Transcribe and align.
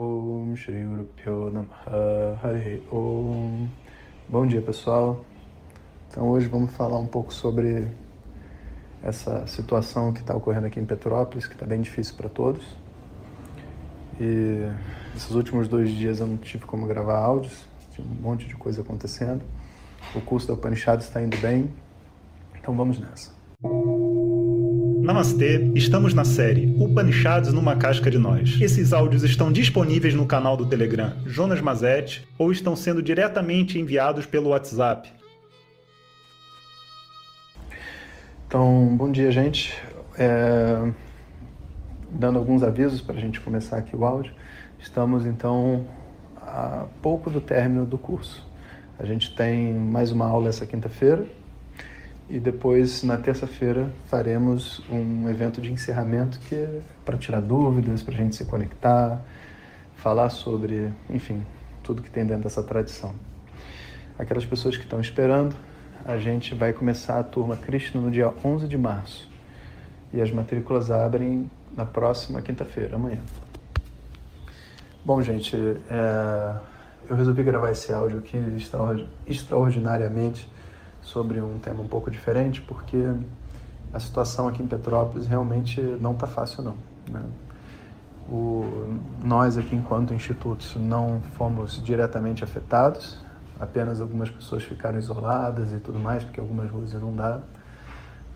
Om 0.00 0.56
Shri 0.56 0.82
Guru 0.82 1.04
Pyo 1.14 1.50
Namaha 1.50 2.40
Hare 2.42 2.82
Om 2.90 3.68
Bom 4.26 4.46
dia 4.46 4.62
pessoal, 4.62 5.22
então 6.08 6.26
hoje 6.30 6.48
vamos 6.48 6.72
falar 6.72 6.98
um 6.98 7.06
pouco 7.06 7.34
sobre 7.34 7.86
essa 9.02 9.46
situação 9.46 10.10
que 10.10 10.20
está 10.20 10.34
ocorrendo 10.34 10.68
aqui 10.68 10.80
em 10.80 10.86
Petrópolis, 10.86 11.46
que 11.46 11.52
está 11.52 11.66
bem 11.66 11.82
difícil 11.82 12.16
para 12.16 12.30
todos. 12.30 12.64
E 14.18 14.72
esses 15.14 15.32
últimos 15.32 15.68
dois 15.68 15.90
dias 15.90 16.20
eu 16.20 16.26
não 16.26 16.38
tive 16.38 16.64
como 16.64 16.86
gravar 16.86 17.18
áudios, 17.18 17.68
tinha 17.92 18.06
um 18.06 18.22
monte 18.22 18.48
de 18.48 18.56
coisa 18.56 18.80
acontecendo. 18.80 19.42
O 20.14 20.22
curso 20.22 20.48
da 20.48 20.54
Upanishad 20.54 21.02
está 21.02 21.20
indo 21.20 21.36
bem, 21.42 21.70
então 22.58 22.74
vamos 22.74 22.98
nessa. 22.98 23.32
Namastê, 25.02 25.70
estamos 25.74 26.12
na 26.12 26.24
série 26.24 26.66
Upanishads 26.78 27.52
numa 27.52 27.74
casca 27.74 28.10
de 28.10 28.18
nós. 28.18 28.60
Esses 28.60 28.92
áudios 28.92 29.22
estão 29.22 29.50
disponíveis 29.50 30.14
no 30.14 30.26
canal 30.26 30.56
do 30.56 30.66
Telegram 30.66 31.12
Jonas 31.24 31.60
Mazet 31.60 32.28
ou 32.38 32.52
estão 32.52 32.76
sendo 32.76 33.02
diretamente 33.02 33.78
enviados 33.78 34.26
pelo 34.26 34.50
WhatsApp. 34.50 35.10
Então, 38.46 38.94
bom 38.96 39.10
dia, 39.10 39.32
gente. 39.32 39.74
É... 40.18 40.92
Dando 42.10 42.38
alguns 42.38 42.62
avisos 42.62 43.00
para 43.00 43.16
a 43.16 43.20
gente 43.20 43.40
começar 43.40 43.78
aqui 43.78 43.96
o 43.96 44.04
áudio. 44.04 44.34
Estamos, 44.78 45.24
então, 45.24 45.86
a 46.42 46.86
pouco 47.00 47.30
do 47.30 47.40
término 47.40 47.86
do 47.86 47.96
curso. 47.96 48.46
A 48.98 49.06
gente 49.06 49.34
tem 49.34 49.72
mais 49.72 50.12
uma 50.12 50.26
aula 50.26 50.50
essa 50.50 50.66
quinta-feira 50.66 51.39
e 52.30 52.38
depois, 52.38 53.02
na 53.02 53.16
terça-feira, 53.16 53.90
faremos 54.06 54.80
um 54.88 55.28
evento 55.28 55.60
de 55.60 55.72
encerramento 55.72 56.38
que 56.38 56.54
é 56.54 56.80
para 57.04 57.18
tirar 57.18 57.40
dúvidas, 57.40 58.04
para 58.04 58.14
a 58.14 58.16
gente 58.16 58.36
se 58.36 58.44
conectar, 58.44 59.20
falar 59.96 60.30
sobre, 60.30 60.92
enfim, 61.10 61.44
tudo 61.82 62.00
que 62.00 62.08
tem 62.08 62.24
dentro 62.24 62.44
dessa 62.44 62.62
tradição. 62.62 63.12
Aquelas 64.16 64.46
pessoas 64.46 64.76
que 64.76 64.84
estão 64.84 65.00
esperando, 65.00 65.56
a 66.04 66.18
gente 66.18 66.54
vai 66.54 66.72
começar 66.72 67.18
a 67.18 67.24
turma 67.24 67.56
Krishna 67.56 68.00
no 68.00 68.12
dia 68.12 68.32
11 68.44 68.68
de 68.68 68.78
março. 68.78 69.28
E 70.12 70.20
as 70.20 70.30
matrículas 70.30 70.88
abrem 70.88 71.50
na 71.76 71.84
próxima 71.84 72.40
quinta-feira, 72.40 72.94
amanhã. 72.94 73.18
Bom, 75.04 75.20
gente, 75.20 75.56
é... 75.56 76.54
eu 77.08 77.16
resolvi 77.16 77.42
gravar 77.42 77.72
esse 77.72 77.92
áudio 77.92 78.18
aqui 78.18 78.38
extraordinariamente 79.26 80.48
sobre 81.02 81.40
um 81.40 81.58
tema 81.58 81.82
um 81.82 81.88
pouco 81.88 82.10
diferente, 82.10 82.60
porque 82.60 83.12
a 83.92 83.98
situação 83.98 84.48
aqui 84.48 84.62
em 84.62 84.66
Petrópolis 84.66 85.26
realmente 85.26 85.80
não 86.00 86.12
está 86.12 86.26
fácil 86.26 86.62
não. 86.62 86.76
Né? 87.10 87.22
O, 88.28 88.98
nós 89.22 89.58
aqui 89.58 89.74
enquanto 89.74 90.14
institutos 90.14 90.76
não 90.76 91.20
fomos 91.36 91.82
diretamente 91.82 92.44
afetados, 92.44 93.18
apenas 93.58 94.00
algumas 94.00 94.30
pessoas 94.30 94.62
ficaram 94.62 94.98
isoladas 94.98 95.72
e 95.72 95.78
tudo 95.78 95.98
mais, 95.98 96.22
porque 96.22 96.38
algumas 96.38 96.70
ruas 96.70 96.92
inundaram, 96.92 97.42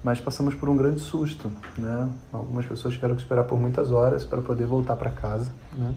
mas 0.02 0.20
passamos 0.20 0.54
por 0.54 0.68
um 0.68 0.76
grande 0.76 1.00
susto, 1.00 1.50
né? 1.78 2.10
Algumas 2.32 2.66
pessoas 2.66 2.92
tiveram 2.92 3.14
que 3.14 3.22
esperar 3.22 3.44
por 3.44 3.58
muitas 3.58 3.90
horas 3.90 4.24
para 4.24 4.42
poder 4.42 4.66
voltar 4.66 4.96
para 4.96 5.10
casa, 5.10 5.50
né? 5.72 5.94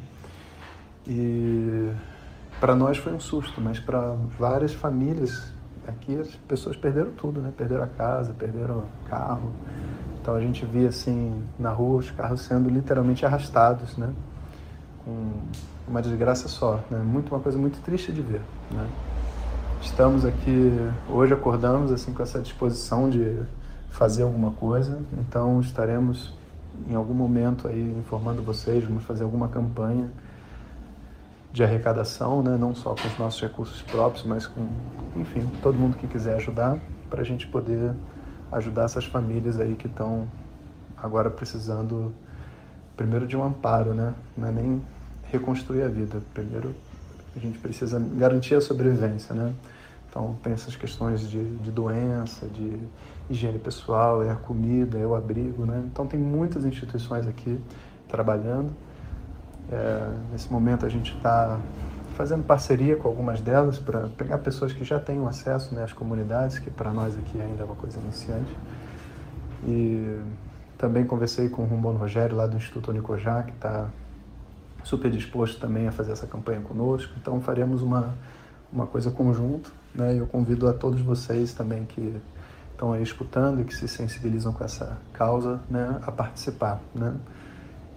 E 1.05 1.91
para 2.59 2.75
nós 2.75 2.97
foi 2.97 3.13
um 3.13 3.19
susto, 3.19 3.59
mas 3.59 3.79
para 3.79 4.15
várias 4.37 4.73
famílias 4.73 5.51
Aqui 5.87 6.19
as 6.19 6.27
pessoas 6.47 6.75
perderam 6.75 7.11
tudo, 7.11 7.41
né? 7.41 7.51
Perderam 7.55 7.83
a 7.83 7.87
casa, 7.87 8.33
perderam 8.33 8.79
o 8.79 9.09
carro. 9.09 9.51
Então 10.19 10.35
a 10.35 10.41
gente 10.41 10.65
via 10.65 10.89
assim 10.89 11.41
na 11.57 11.71
rua 11.71 11.99
os 11.99 12.11
carros 12.11 12.41
sendo 12.41 12.69
literalmente 12.69 13.25
arrastados, 13.25 13.95
né? 13.97 14.13
Com 15.05 15.31
uma 15.87 16.01
desgraça 16.01 16.49
só, 16.49 16.83
né? 16.91 16.99
Muito 16.99 17.33
uma 17.33 17.39
coisa 17.39 17.57
muito 17.57 17.81
triste 17.81 18.11
de 18.11 18.21
ver, 18.21 18.41
né? 18.69 18.85
Estamos 19.81 20.25
aqui 20.25 20.71
hoje 21.09 21.33
acordamos 21.33 21.91
assim 21.91 22.13
com 22.13 22.21
essa 22.21 22.41
disposição 22.41 23.09
de 23.09 23.41
fazer 23.89 24.23
alguma 24.23 24.51
coisa, 24.51 24.99
então 25.17 25.61
estaremos 25.61 26.35
em 26.89 26.95
algum 26.95 27.13
momento 27.13 27.67
aí 27.67 27.95
informando 27.97 28.41
vocês, 28.43 28.83
vamos 28.83 29.03
fazer 29.05 29.23
alguma 29.23 29.47
campanha 29.47 30.11
de 31.57 31.63
arrecadação, 31.63 32.43
né? 32.43 32.55
não 32.55 32.75
só 32.75 32.93
com 32.93 33.07
os 33.07 33.17
nossos 33.17 33.41
recursos 33.41 33.81
próprios, 33.81 34.23
mas 34.23 34.45
com, 34.45 34.67
enfim, 35.15 35.41
todo 35.59 35.75
mundo 35.75 35.97
que 35.97 36.05
quiser 36.05 36.35
ajudar, 36.35 36.77
para 37.09 37.21
a 37.21 37.23
gente 37.23 37.47
poder 37.47 37.95
ajudar 38.51 38.83
essas 38.83 39.05
famílias 39.05 39.59
aí 39.59 39.73
que 39.73 39.87
estão 39.87 40.27
agora 40.95 41.31
precisando, 41.31 42.13
primeiro 42.95 43.25
de 43.25 43.35
um 43.35 43.43
amparo, 43.43 43.95
né? 43.95 44.13
Não 44.37 44.47
é 44.47 44.51
nem 44.51 44.81
reconstruir 45.31 45.81
a 45.81 45.87
vida, 45.87 46.21
primeiro 46.31 46.75
a 47.35 47.39
gente 47.39 47.57
precisa 47.57 47.99
garantir 47.99 48.53
a 48.53 48.61
sobrevivência, 48.61 49.33
né? 49.33 49.51
Então 50.07 50.37
tem 50.43 50.53
essas 50.53 50.75
questões 50.75 51.27
de, 51.27 51.43
de 51.57 51.71
doença, 51.71 52.45
de 52.45 52.79
higiene 53.31 53.57
pessoal, 53.57 54.21
é 54.21 54.29
a 54.29 54.35
comida, 54.35 54.99
é 54.99 55.07
o 55.07 55.15
abrigo, 55.15 55.65
né? 55.65 55.83
Então 55.91 56.05
tem 56.05 56.19
muitas 56.19 56.65
instituições 56.65 57.27
aqui 57.27 57.59
trabalhando 58.07 58.71
é, 59.71 60.09
nesse 60.31 60.51
momento 60.51 60.85
a 60.85 60.89
gente 60.89 61.15
está 61.15 61.59
fazendo 62.15 62.43
parceria 62.43 62.95
com 62.95 63.07
algumas 63.07 63.41
delas 63.41 63.77
para 63.77 64.07
pegar 64.09 64.39
pessoas 64.39 64.73
que 64.73 64.83
já 64.83 64.99
tenham 64.99 65.27
acesso 65.27 65.75
né, 65.75 65.83
às 65.83 65.93
comunidades, 65.93 66.57
que 66.57 66.69
para 66.69 66.91
nós 66.91 67.17
aqui 67.17 67.39
ainda 67.39 67.61
é 67.61 67.65
uma 67.65 67.75
coisa 67.75 67.99
iniciante. 67.99 68.57
E 69.67 70.19
também 70.77 71.05
conversei 71.05 71.49
com 71.49 71.63
o 71.63 71.65
Rumbono 71.65 71.97
Rogério, 71.99 72.35
lá 72.35 72.47
do 72.47 72.57
Instituto 72.57 72.89
Unicojá, 72.89 73.43
que 73.43 73.51
está 73.51 73.87
super 74.83 75.11
disposto 75.11 75.59
também 75.59 75.87
a 75.87 75.91
fazer 75.91 76.13
essa 76.13 76.25
campanha 76.25 76.61
conosco. 76.61 77.13
Então 77.21 77.39
faremos 77.41 77.81
uma, 77.81 78.15
uma 78.71 78.87
coisa 78.87 79.11
conjunto. 79.11 79.71
Né? 79.93 80.15
E 80.15 80.17
eu 80.17 80.27
convido 80.27 80.67
a 80.67 80.73
todos 80.73 81.01
vocês 81.01 81.53
também 81.53 81.85
que 81.85 82.15
estão 82.71 82.93
aí 82.93 83.03
escutando 83.03 83.61
e 83.61 83.63
que 83.63 83.75
se 83.75 83.87
sensibilizam 83.87 84.53
com 84.53 84.63
essa 84.63 84.97
causa 85.13 85.59
né, 85.69 85.99
a 86.03 86.11
participar. 86.11 86.79
Né? 86.95 87.13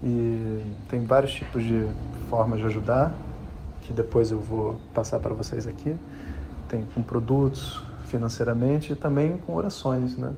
E 0.03 0.65
tem 0.89 1.05
vários 1.05 1.33
tipos 1.33 1.63
de 1.63 1.87
formas 2.29 2.59
de 2.59 2.67
ajudar, 2.67 3.13
que 3.83 3.93
depois 3.93 4.31
eu 4.31 4.41
vou 4.41 4.81
passar 4.95 5.19
para 5.21 5.35
vocês 5.35 5.67
aqui. 5.67 5.95
Tem 6.69 6.87
com 6.95 7.03
produtos, 7.03 7.83
financeiramente, 8.07 8.93
e 8.93 8.97
também 8.97 9.37
com 9.39 9.55
orações, 9.55 10.17
né? 10.17 10.33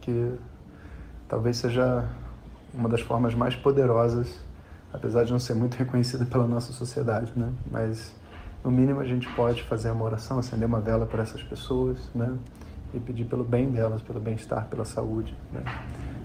Que 0.00 0.34
talvez 1.28 1.56
seja 1.56 2.04
uma 2.72 2.88
das 2.88 3.00
formas 3.00 3.34
mais 3.34 3.54
poderosas, 3.54 4.40
apesar 4.92 5.24
de 5.24 5.32
não 5.32 5.38
ser 5.38 5.54
muito 5.54 5.74
reconhecida 5.78 6.24
pela 6.24 6.46
nossa 6.46 6.72
sociedade, 6.72 7.32
né? 7.36 7.52
Mas 7.70 8.12
no 8.64 8.70
mínimo 8.70 9.00
a 9.00 9.04
gente 9.04 9.28
pode 9.34 9.62
fazer 9.62 9.90
uma 9.90 10.04
oração, 10.04 10.38
acender 10.38 10.66
uma 10.66 10.80
vela 10.80 11.06
para 11.06 11.22
essas 11.22 11.42
pessoas, 11.42 11.98
né? 12.14 12.36
E 12.92 12.98
pedir 12.98 13.24
pelo 13.24 13.44
bem 13.44 13.70
delas, 13.70 14.02
pelo 14.02 14.20
bem-estar, 14.20 14.66
pela 14.66 14.84
saúde, 14.84 15.36
né? 15.52 15.62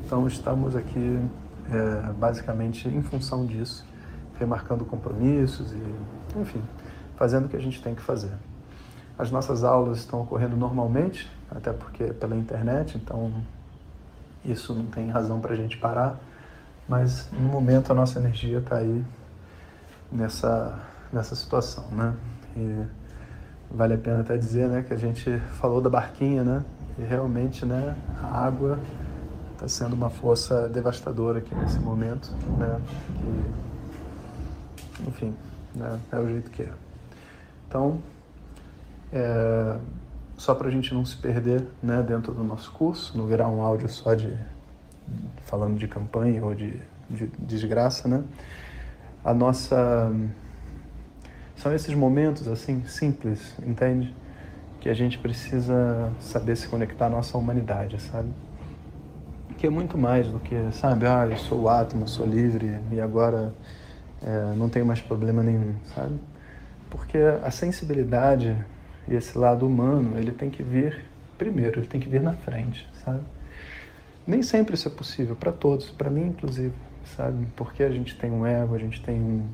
Então 0.06 0.28
estamos 0.28 0.76
aqui 0.76 1.20
é, 1.72 2.12
basicamente 2.14 2.88
em 2.88 3.02
função 3.02 3.46
disso, 3.46 3.86
remarcando 4.40 4.86
compromissos 4.86 5.72
e, 5.72 6.40
enfim, 6.40 6.62
fazendo 7.16 7.46
o 7.46 7.50
que 7.50 7.58
a 7.58 7.62
gente 7.62 7.82
tem 7.82 7.94
que 7.94 8.02
fazer. 8.02 8.32
As 9.18 9.32
nossas 9.32 9.64
aulas 9.64 10.00
estão 10.00 10.22
ocorrendo 10.22 10.56
normalmente, 10.56 11.30
até 11.52 11.74
porque 11.74 12.04
é 12.04 12.14
pela 12.14 12.36
internet, 12.36 12.98
então 12.98 13.34
isso 14.46 14.74
não 14.74 14.86
tem 14.86 15.10
razão 15.10 15.40
para 15.40 15.54
a 15.54 15.58
gente 15.58 15.78
parar, 15.78 16.18
mas 16.88 17.30
no 17.32 17.50
momento 17.50 17.92
a 17.92 17.96
nossa 17.96 18.20
energia 18.20 18.60
está 18.60 18.78
aí 18.78 19.04
nessa, 20.12 20.80
nessa 21.12 21.36
situação, 21.36 21.86
né? 21.92 22.16
E 22.56 22.86
vale 23.70 23.94
a 23.94 23.98
pena 23.98 24.22
até 24.22 24.38
dizer, 24.38 24.68
né, 24.68 24.82
que 24.82 24.94
a 24.94 24.98
gente 24.98 25.38
falou 25.60 25.82
da 25.82 25.90
barquinha, 25.90 26.44
né? 26.44 26.64
E 26.98 27.04
realmente, 27.04 27.66
né, 27.66 27.96
a 28.24 28.46
água 28.46 28.80
está 29.60 29.68
sendo 29.68 29.94
uma 29.94 30.10
força 30.10 30.70
devastadora 30.70 31.40
aqui 31.40 31.54
nesse 31.54 31.80
momento, 31.80 32.32
né? 32.58 32.80
Enfim, 35.06 35.36
né? 35.76 36.00
é 36.12 36.18
o 36.18 36.28
jeito 36.28 36.50
que 36.50 36.64
é. 36.64 36.72
Então, 37.68 38.02
é, 39.12 39.78
só 40.38 40.56
para 40.56 40.70
a 40.70 40.72
gente 40.72 40.94
não 40.94 41.04
se 41.04 41.18
perder 41.18 41.68
né, 41.84 42.02
dentro 42.02 42.34
do 42.34 42.42
nosso 42.42 42.72
curso, 42.72 43.18
não 43.18 43.28
virar 43.28 43.50
um 43.50 43.62
áudio 43.62 43.90
só 43.90 44.14
de 44.14 44.34
falando 45.42 45.78
de 45.78 45.88
campanha 45.88 46.44
ou 46.46 46.56
de, 46.56 46.80
de 47.10 47.28
desgraça, 47.40 48.08
né? 48.08 48.24
A 49.26 49.34
nossa 49.34 50.10
são 51.58 51.74
esses 51.74 51.94
momentos 51.94 52.48
assim 52.48 52.86
simples, 52.86 53.54
entende? 53.62 54.16
Que 54.80 54.88
a 54.88 54.94
gente 54.94 55.18
precisa 55.18 56.14
saber 56.22 56.56
se 56.56 56.70
conectar 56.70 57.08
à 57.08 57.10
nossa 57.10 57.38
humanidade, 57.38 58.02
sabe? 58.02 58.30
Que 59.58 59.68
é 59.68 59.70
muito 59.70 59.98
mais 59.98 60.28
do 60.28 60.40
que, 60.40 60.56
sabe, 60.72 61.06
ah, 61.06 61.28
eu 61.30 61.38
sou 61.38 61.62
o 61.62 61.70
átomo, 61.70 62.08
sou 62.08 62.26
livre 62.26 62.80
e 62.92 63.00
agora 63.00 63.54
é, 64.22 64.54
não 64.56 64.70
tenho 64.70 64.86
mais 64.86 65.02
problema 65.02 65.44
nenhum, 65.44 65.76
sabe? 65.96 66.20
Porque 66.90 67.18
a 67.18 67.52
sensibilidade 67.52 68.56
e 69.08 69.16
esse 69.16 69.38
lado 69.38 69.66
humano, 69.66 70.18
ele 70.18 70.32
tem 70.32 70.50
que 70.50 70.64
vir 70.64 71.04
primeiro, 71.38 71.80
ele 71.80 71.88
tem 71.88 72.00
que 72.00 72.10
vir 72.10 72.22
na 72.22 72.34
frente, 72.34 72.88
sabe? 73.04 73.22
Nem 74.28 74.44
sempre 74.44 74.76
isso 74.76 74.88
é 74.88 74.92
possível, 74.92 75.36
para 75.36 75.52
todos, 75.52 75.90
para 75.90 76.10
mim 76.10 76.28
inclusive, 76.28 76.74
sabe? 77.16 77.48
Porque 77.56 77.84
a 77.84 77.90
gente 77.90 78.16
tem 78.16 78.32
um 78.32 78.46
ego, 78.46 78.76
a 78.76 78.78
gente 78.78 79.02
tem 79.02 79.20
um, 79.20 79.48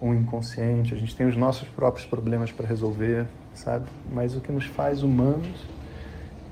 um 0.00 0.14
inconsciente, 0.14 0.94
a 0.94 0.96
gente 0.96 1.16
tem 1.16 1.26
os 1.26 1.36
nossos 1.36 1.66
próprios 1.68 2.06
problemas 2.06 2.52
para 2.52 2.66
resolver, 2.66 3.26
sabe? 3.54 3.86
Mas 4.12 4.36
o 4.36 4.40
que 4.40 4.52
nos 4.52 4.66
faz 4.66 5.02
humanos 5.02 5.66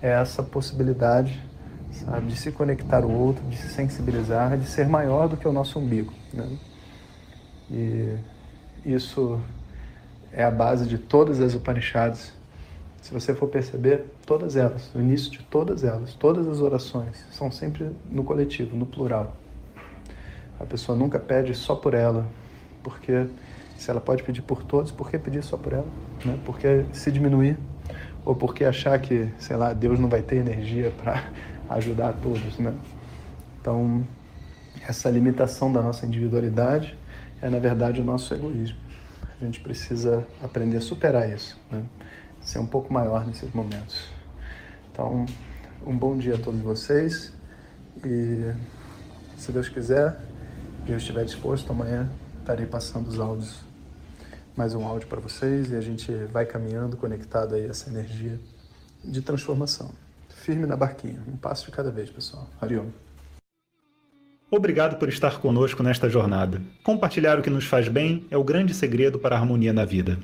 é 0.00 0.10
essa 0.10 0.42
possibilidade, 0.42 1.40
sabe, 1.92 2.26
de 2.26 2.36
se 2.36 2.50
conectar 2.50 3.02
ao 3.02 3.10
outro, 3.10 3.44
de 3.48 3.56
se 3.56 3.68
sensibilizar, 3.68 4.56
de 4.58 4.66
ser 4.66 4.88
maior 4.88 5.28
do 5.28 5.36
que 5.36 5.46
o 5.46 5.52
nosso 5.52 5.78
umbigo, 5.78 6.12
né? 6.32 6.48
E 7.70 8.16
isso 8.84 9.40
é 10.32 10.44
a 10.44 10.50
base 10.50 10.86
de 10.86 10.98
todas 10.98 11.40
as 11.40 11.54
Upanishads. 11.54 12.32
Se 13.00 13.12
você 13.12 13.34
for 13.34 13.48
perceber, 13.48 14.04
todas 14.24 14.56
elas, 14.56 14.90
o 14.94 15.00
início 15.00 15.30
de 15.30 15.40
todas 15.40 15.82
elas, 15.82 16.14
todas 16.14 16.46
as 16.46 16.60
orações 16.60 17.24
são 17.32 17.50
sempre 17.50 17.90
no 18.10 18.22
coletivo, 18.22 18.76
no 18.76 18.86
plural. 18.86 19.36
A 20.60 20.64
pessoa 20.64 20.96
nunca 20.96 21.18
pede 21.18 21.54
só 21.54 21.74
por 21.74 21.94
ela, 21.94 22.26
porque 22.82 23.26
se 23.76 23.90
ela 23.90 24.00
pode 24.00 24.22
pedir 24.22 24.42
por 24.42 24.62
todos, 24.62 24.92
por 24.92 25.10
que 25.10 25.18
pedir 25.18 25.42
só 25.42 25.56
por 25.56 25.72
ela? 25.72 25.86
Né? 26.24 26.38
Por 26.44 26.58
que 26.58 26.84
se 26.92 27.10
diminuir? 27.10 27.58
Ou 28.24 28.36
por 28.36 28.54
que 28.54 28.64
achar 28.64 28.96
que, 29.00 29.28
sei 29.38 29.56
lá, 29.56 29.72
Deus 29.72 29.98
não 29.98 30.08
vai 30.08 30.22
ter 30.22 30.36
energia 30.36 30.92
para 31.02 31.24
ajudar 31.74 32.14
todos, 32.14 32.58
né? 32.58 32.74
Então, 33.60 34.06
essa 34.86 35.08
limitação 35.10 35.72
da 35.72 35.80
nossa 35.80 36.04
individualidade 36.06 36.96
é, 37.42 37.50
na 37.50 37.58
verdade, 37.58 38.00
o 38.00 38.04
nosso 38.04 38.32
egoísmo. 38.32 38.78
A 39.40 39.44
gente 39.44 39.58
precisa 39.60 40.24
aprender 40.40 40.76
a 40.76 40.80
superar 40.80 41.28
isso, 41.28 41.58
né? 41.70 41.84
ser 42.40 42.60
um 42.60 42.66
pouco 42.66 42.92
maior 42.92 43.26
nesses 43.26 43.52
momentos. 43.52 44.08
Então, 44.92 45.26
um 45.84 45.96
bom 45.96 46.16
dia 46.16 46.36
a 46.36 46.38
todos 46.38 46.60
vocês 46.60 47.32
e, 48.04 48.52
se 49.36 49.50
Deus 49.50 49.68
quiser, 49.68 50.20
eu 50.86 50.96
estiver 50.96 51.24
disposto, 51.24 51.72
amanhã 51.72 52.08
estarei 52.38 52.66
passando 52.66 53.08
os 53.08 53.18
áudios, 53.18 53.60
mais 54.56 54.74
um 54.74 54.86
áudio 54.86 55.08
para 55.08 55.20
vocês 55.20 55.72
e 55.72 55.76
a 55.76 55.80
gente 55.80 56.12
vai 56.26 56.46
caminhando 56.46 56.96
conectado 56.96 57.56
aí 57.56 57.66
a 57.66 57.70
essa 57.70 57.90
energia 57.90 58.38
de 59.04 59.20
transformação. 59.20 59.90
Firme 60.42 60.66
na 60.66 60.74
barquinha, 60.74 61.22
um 61.28 61.36
passo 61.36 61.66
de 61.66 61.70
cada 61.70 61.92
vez, 61.92 62.10
pessoal. 62.10 62.50
Hariom. 62.60 62.88
Obrigado 64.50 64.98
por 64.98 65.08
estar 65.08 65.38
conosco 65.38 65.84
nesta 65.84 66.10
jornada. 66.10 66.60
Compartilhar 66.82 67.38
o 67.38 67.42
que 67.42 67.48
nos 67.48 67.64
faz 67.64 67.86
bem 67.86 68.26
é 68.28 68.36
o 68.36 68.42
grande 68.42 68.74
segredo 68.74 69.20
para 69.20 69.36
a 69.36 69.38
harmonia 69.38 69.72
na 69.72 69.84
vida. 69.84 70.18